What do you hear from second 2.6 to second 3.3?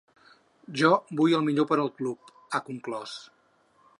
ha conclòs.